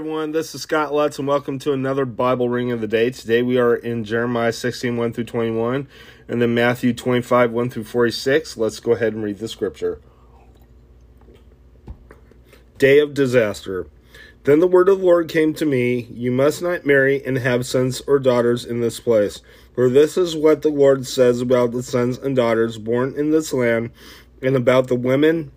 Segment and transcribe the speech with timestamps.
[0.00, 0.32] everyone.
[0.32, 3.10] This is Scott Lutz, and welcome to another Bible Reading of the Day.
[3.10, 5.86] Today we are in Jeremiah 16, 1 through 21,
[6.26, 8.56] and then Matthew 25, 1 through 46.
[8.56, 10.00] Let's go ahead and read the scripture.
[12.78, 13.88] Day of Disaster.
[14.44, 17.66] Then the word of the Lord came to me You must not marry and have
[17.66, 19.42] sons or daughters in this place,
[19.74, 23.52] for this is what the Lord says about the sons and daughters born in this
[23.52, 23.90] land,
[24.40, 25.52] and about the women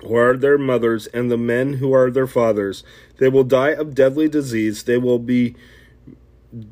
[0.00, 2.84] who are their mothers and the men who are their fathers.
[3.18, 4.82] They will die of deadly disease.
[4.84, 5.54] They will be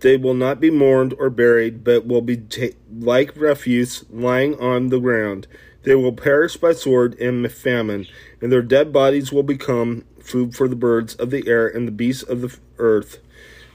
[0.00, 4.88] they will not be mourned or buried, but will be ta- like refuse lying on
[4.88, 5.46] the ground.
[5.82, 8.06] They will perish by sword and famine,
[8.40, 11.92] and their dead bodies will become food for the birds of the air and the
[11.92, 13.18] beasts of the earth.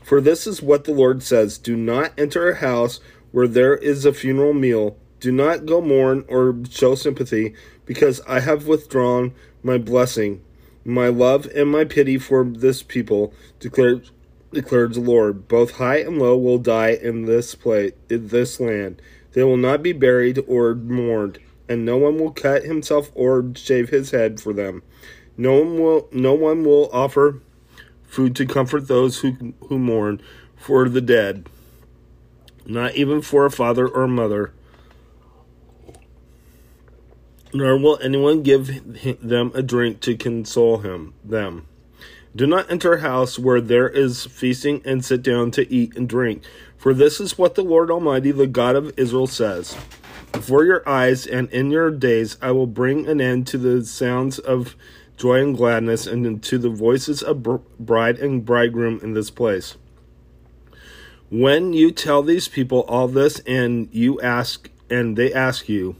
[0.03, 2.99] For this is what the Lord says Do not enter a house
[3.31, 4.97] where there is a funeral meal.
[5.21, 7.53] Do not go mourn or show sympathy,
[7.85, 10.41] because I have withdrawn my blessing,
[10.83, 14.09] my love, and my pity for this people, declared
[14.51, 15.47] declares the Lord.
[15.47, 18.99] Both high and low will die in this place, in this land.
[19.33, 21.37] They will not be buried or mourned,
[21.69, 24.81] and no one will cut himself or shave his head for them.
[25.37, 27.41] No one will no one will offer
[28.03, 30.19] food to comfort those who who mourn
[30.55, 31.47] for the dead,
[32.65, 34.51] not even for a father or mother.
[37.53, 38.69] Nor will anyone give
[39.21, 41.67] them a drink to console him them.
[42.33, 46.07] Do not enter a house where there is feasting and sit down to eat and
[46.07, 46.43] drink,
[46.77, 49.75] for this is what the Lord Almighty, the God of Israel, says.
[50.31, 54.39] Before your eyes and in your days I will bring an end to the sounds
[54.39, 54.77] of
[55.17, 57.43] joy and gladness, and to the voices of
[57.77, 59.75] bride and bridegroom in this place.
[61.29, 65.95] When you tell these people all this, and you ask, and they ask you,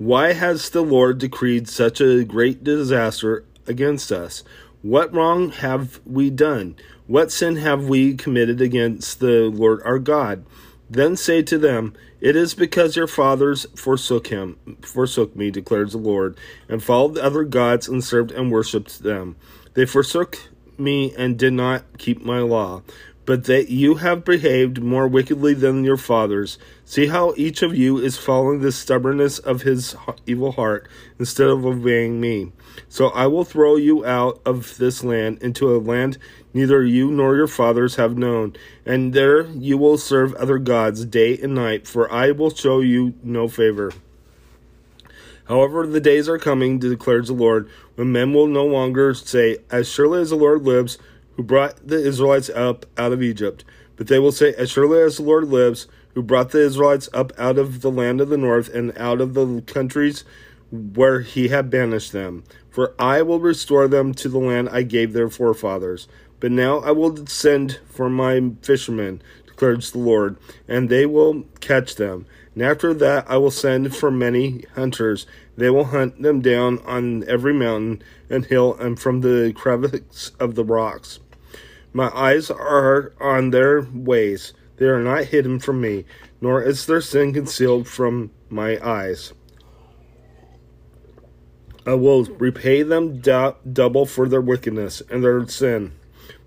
[0.00, 4.42] Why has the Lord decreed such a great disaster against us?
[4.80, 6.76] What wrong have we done?
[7.06, 10.46] What sin have we committed against the Lord our God?
[10.88, 15.98] Then say to them, It is because your fathers forsook him, forsook me, declares the
[15.98, 16.34] Lord,
[16.66, 19.36] and followed other gods and served and worshipped them.
[19.74, 22.80] They forsook me and did not keep my law
[23.30, 26.58] but that you have behaved more wickedly than your fathers.
[26.84, 29.94] See how each of you is following the stubbornness of his
[30.26, 32.50] evil heart instead of obeying me.
[32.88, 36.18] So I will throw you out of this land into a land
[36.52, 41.38] neither you nor your fathers have known, and there you will serve other gods day
[41.38, 43.92] and night, for I will show you no favor.
[45.44, 49.88] However, the days are coming, declares the Lord, when men will no longer say, As
[49.88, 50.98] surely as the Lord lives,
[51.40, 53.64] who brought the Israelites up out of Egypt.
[53.96, 57.32] But they will say, As surely as the Lord lives, who brought the Israelites up
[57.38, 60.22] out of the land of the north and out of the countries
[60.70, 62.44] where he had banished them.
[62.68, 66.08] For I will restore them to the land I gave their forefathers.
[66.40, 70.36] But now I will send for my fishermen, declares the Lord,
[70.68, 72.26] and they will catch them.
[72.52, 75.26] And after that I will send for many hunters.
[75.56, 80.54] They will hunt them down on every mountain and hill and from the crevices of
[80.54, 81.18] the rocks.
[81.92, 84.52] My eyes are on their ways.
[84.76, 86.04] They are not hidden from me,
[86.40, 89.32] nor is their sin concealed from my eyes.
[91.86, 95.92] I will repay them do- double for their wickedness and their sin,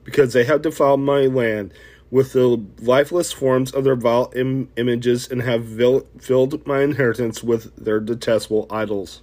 [0.04, 1.74] because they have defiled my land
[2.10, 7.44] with the lifeless forms of their vile Im- images and have vil- filled my inheritance
[7.44, 9.22] with their detestable idols.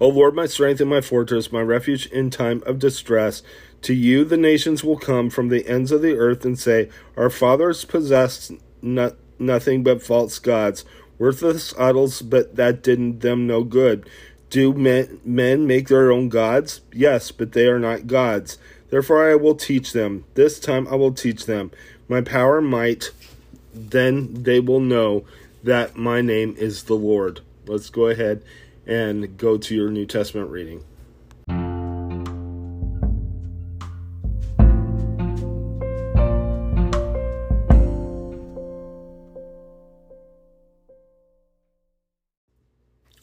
[0.00, 3.42] O Lord, my strength and my fortress, my refuge in time of distress,
[3.82, 6.88] to you the nations will come from the ends of the earth and say,
[7.18, 10.86] Our fathers possessed no- nothing but false gods,
[11.18, 14.08] worthless idols, but that did them no good.
[14.48, 16.80] Do men, men make their own gods?
[16.92, 18.56] Yes, but they are not gods.
[18.88, 20.24] Therefore I will teach them.
[20.34, 21.72] This time I will teach them.
[22.08, 23.10] My power might.
[23.72, 25.24] Then they will know
[25.62, 27.40] that my name is the Lord.
[27.66, 28.42] Let's go ahead
[28.90, 30.84] and go to your New Testament reading.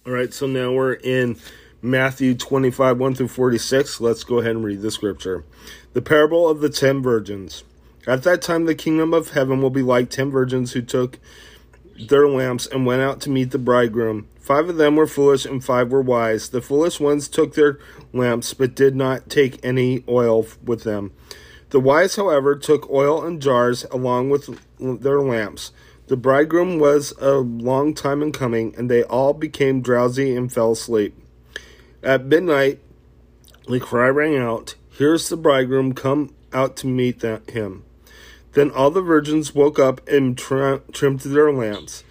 [0.06, 1.36] All right, so now we're in
[1.82, 4.00] Matthew 25, 1 through 46.
[4.00, 5.44] Let's go ahead and read the scripture.
[5.92, 7.66] The parable of the ten virgins.
[8.08, 11.20] At that time, the kingdom of heaven will be like ten virgins who took
[12.00, 14.28] their lamps and went out to meet the bridegroom.
[14.40, 16.50] Five of them were foolish and five were wise.
[16.50, 17.80] The foolish ones took their
[18.14, 21.12] lamps but did not take any oil with them.
[21.70, 25.72] The wise, however, took oil in jars along with their lamps.
[26.08, 30.72] The bridegroom was a long time in coming, and they all became drowsy and fell
[30.72, 31.14] asleep.
[32.02, 32.80] At midnight,
[33.68, 37.84] the cry rang out, Here's the bridegroom, come out to meet him.
[38.58, 42.04] Then all the virgins woke up and trimmed their lamps.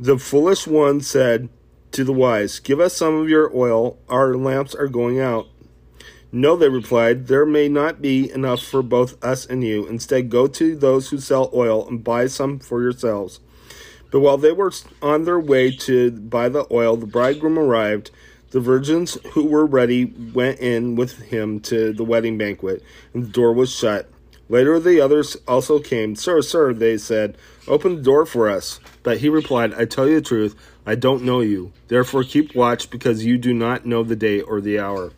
[0.00, 1.48] The foolish one said
[1.92, 5.46] to the wise, Give us some of your oil, our lamps are going out.
[6.32, 9.86] No, they replied, there may not be enough for both us and you.
[9.86, 13.38] Instead, go to those who sell oil and buy some for yourselves.
[14.10, 14.72] But while they were
[15.02, 18.10] on their way to buy the oil, the bridegroom arrived.
[18.50, 22.82] The virgins who were ready went in with him to the wedding banquet,
[23.14, 24.10] and the door was shut.
[24.48, 26.14] Later the others also came.
[26.16, 28.80] Sir, sir, they said, open the door for us.
[29.02, 30.54] But he replied, I tell you the truth,
[30.84, 31.72] I don't know you.
[31.88, 35.12] Therefore keep watch, because you do not know the day or the hour.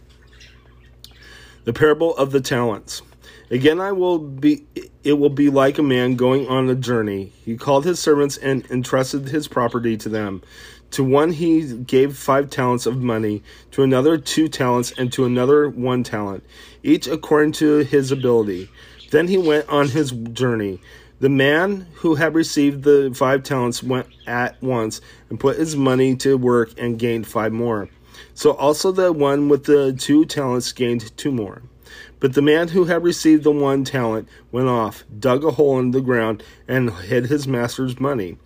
[1.64, 3.02] The parable of the talents.
[3.50, 4.64] Again, I will be.
[5.02, 7.32] It will be like a man going on a journey.
[7.44, 10.42] He called his servants and entrusted his property to them.
[10.92, 13.42] To one he gave five talents of money,
[13.72, 16.44] to another two talents, and to another one talent,
[16.82, 18.70] each according to his ability.
[19.14, 20.80] Then he went on his journey.
[21.20, 25.00] The man who had received the five talents went at once
[25.30, 27.88] and put his money to work and gained five more.
[28.34, 31.62] So also the one with the two talents gained two more.
[32.18, 35.92] But the man who had received the one talent went off, dug a hole in
[35.92, 38.36] the ground, and hid his master's money.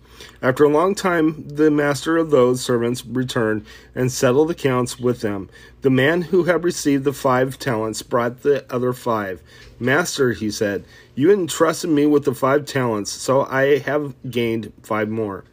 [0.41, 5.49] After a long time, the master of those servants returned and settled accounts with them.
[5.81, 9.41] The man who had received the five talents brought the other five.
[9.79, 10.83] Master, he said,
[11.19, 15.43] you entrusted me with the five talents, so I have gained five more.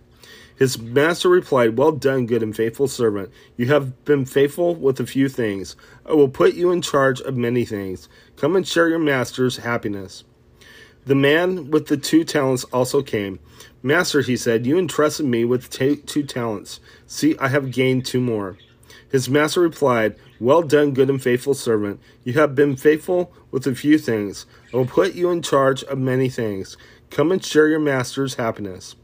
[0.56, 3.30] His master replied, Well done, good and faithful servant.
[3.56, 5.74] You have been faithful with a few things.
[6.08, 8.08] I will put you in charge of many things.
[8.36, 10.22] Come and share your master's happiness.
[11.06, 13.38] The man with the two talents also came.
[13.80, 16.80] Master, he said, you entrusted me with t- two talents.
[17.06, 18.58] See, I have gained two more.
[19.08, 22.00] His master replied, Well done, good and faithful servant.
[22.24, 24.46] You have been faithful with a few things.
[24.74, 26.76] I will put you in charge of many things.
[27.10, 28.96] Come and share your master's happiness.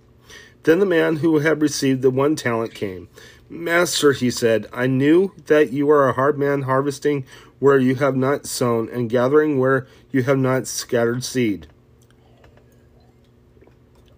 [0.65, 3.09] Then the man who had received the one talent came.
[3.49, 7.25] Master, he said, I knew that you are a hard man, harvesting
[7.61, 11.69] where you have not sown, and gathering where you have not scattered seed.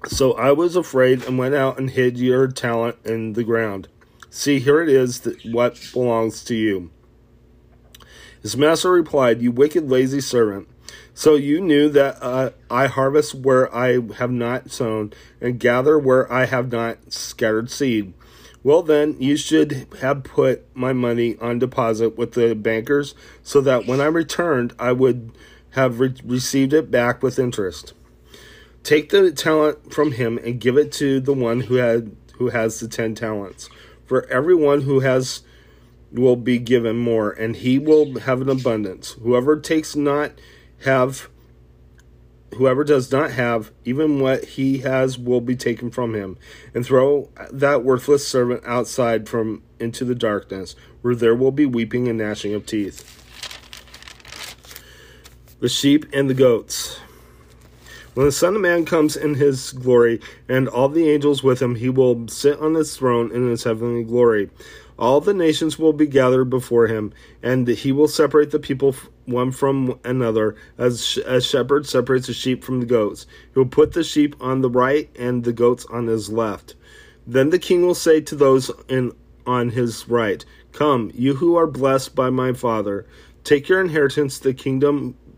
[0.06, 3.88] So I was afraid and went out and hid your talent in the ground.
[4.28, 6.90] See, here it is, what belongs to you.
[8.42, 10.68] His master replied, You wicked, lazy servant.
[11.14, 16.30] So you knew that uh, I harvest where I have not sown, and gather where
[16.30, 18.12] I have not scattered seed.
[18.62, 23.86] Well, then, you should have put my money on deposit with the bankers, so that
[23.86, 25.30] when I returned, I would
[25.70, 27.94] have re- received it back with interest.
[28.84, 32.80] Take the talent from him and give it to the one who had who has
[32.80, 33.68] the ten talents.
[34.04, 35.42] For everyone who has
[36.12, 39.12] will be given more, and he will have an abundance.
[39.22, 40.32] Whoever takes not
[40.84, 41.28] have
[42.56, 46.36] whoever does not have even what he has will be taken from him
[46.72, 52.06] and throw that worthless servant outside from into the darkness where there will be weeping
[52.06, 53.20] and gnashing of teeth
[55.58, 57.00] the sheep and the goats
[58.14, 61.74] when the son of man comes in his glory and all the angels with him
[61.74, 64.50] he will sit on his throne in his heavenly glory
[64.98, 68.94] all the nations will be gathered before him, and he will separate the people
[69.24, 73.26] one from another, as a shepherd separates the sheep from the goats.
[73.52, 76.76] He will put the sheep on the right and the goats on his left.
[77.26, 79.12] Then the king will say to those in
[79.46, 83.06] on his right, Come, you who are blessed by my Father,
[83.42, 85.16] take your inheritance, the kingdom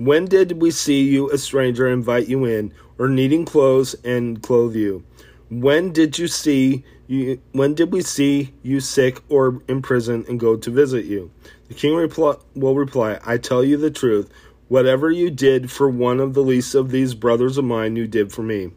[0.00, 4.74] When did we see you a stranger invite you in, or needing clothes and clothe
[4.74, 5.04] you?
[5.50, 10.40] When did you see you when did we see you sick or in prison and
[10.40, 11.30] go to visit you?
[11.68, 14.32] The king reply, will reply, I tell you the truth,
[14.68, 18.32] whatever you did for one of the least of these brothers of mine you did
[18.32, 18.70] for me.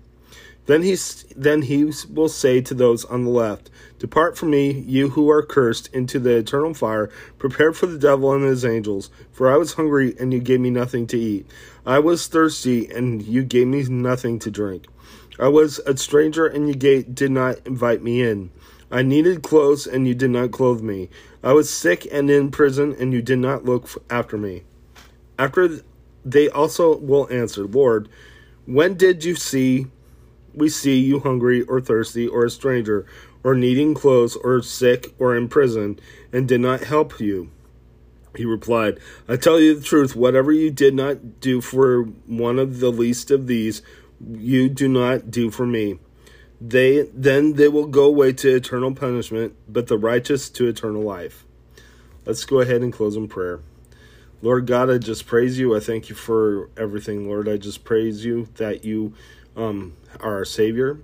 [0.65, 0.95] Then he,
[1.35, 5.43] then he will say to those on the left, Depart from me, you who are
[5.43, 9.09] cursed, into the eternal fire, prepared for the devil and his angels.
[9.31, 11.47] For I was hungry, and you gave me nothing to eat.
[11.85, 14.87] I was thirsty, and you gave me nothing to drink.
[15.37, 18.49] I was a stranger, and you did not invite me in.
[18.89, 21.09] I needed clothes, and you did not clothe me.
[21.43, 24.63] I was sick and in prison, and you did not look after me.
[25.37, 25.81] After
[26.23, 28.07] they also will answer, Lord,
[28.65, 29.87] when did you see
[30.53, 33.05] we see you hungry or thirsty or a stranger
[33.43, 35.99] or needing clothes or sick or in prison
[36.31, 37.51] and did not help you?
[38.35, 42.79] He replied, I tell you the truth, whatever you did not do for one of
[42.79, 43.81] the least of these,
[44.31, 45.99] you do not do for me.
[46.59, 51.45] They then they will go away to eternal punishment, but the righteous to eternal life.
[52.25, 53.59] Let's go ahead and close in prayer.
[54.41, 55.75] Lord God, I just praise you.
[55.75, 57.47] I thank you for everything, Lord.
[57.47, 59.13] I just praise you that you
[59.55, 60.99] um, are our Savior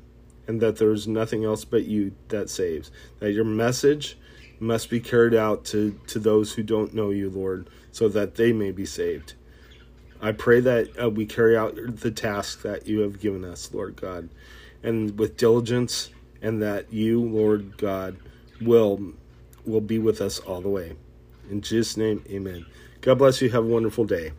[0.49, 2.89] and that there's nothing else but you that saves.
[3.19, 4.17] That your message
[4.59, 8.51] must be carried out to, to those who don't know you, Lord, so that they
[8.51, 9.35] may be saved.
[10.19, 13.95] I pray that uh, we carry out the task that you have given us, Lord
[13.95, 14.29] God,
[14.81, 16.09] and with diligence,
[16.41, 18.17] and that you, Lord God,
[18.59, 19.13] will
[19.65, 20.93] will be with us all the way.
[21.51, 22.65] In Jesus' name, amen.
[23.01, 23.49] God bless you.
[23.51, 24.31] Have a wonderful day.